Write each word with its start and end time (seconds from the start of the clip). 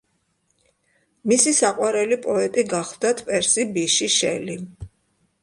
მისი 1.31 1.53
საყვარელი 1.57 2.17
პოეტი 2.23 2.65
გახლდათ 2.73 3.23
პერსი 3.29 3.67
ბიში 3.77 4.11
შელი. 4.17 4.59